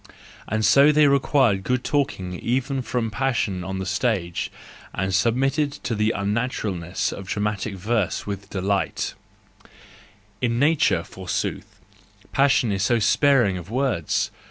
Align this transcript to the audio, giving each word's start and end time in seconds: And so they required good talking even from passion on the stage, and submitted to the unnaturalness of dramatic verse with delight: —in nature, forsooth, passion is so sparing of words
And 0.47 0.65
so 0.65 0.91
they 0.91 1.05
required 1.07 1.61
good 1.63 1.83
talking 1.83 2.33
even 2.39 2.81
from 2.81 3.11
passion 3.11 3.63
on 3.63 3.77
the 3.77 3.85
stage, 3.85 4.51
and 4.95 5.13
submitted 5.13 5.73
to 5.73 5.93
the 5.93 6.09
unnaturalness 6.15 7.11
of 7.13 7.27
dramatic 7.27 7.75
verse 7.75 8.25
with 8.25 8.49
delight: 8.49 9.13
—in 10.41 10.57
nature, 10.57 11.03
forsooth, 11.03 11.79
passion 12.31 12.71
is 12.71 12.81
so 12.81 12.97
sparing 12.97 13.59
of 13.59 13.69
words 13.69 14.31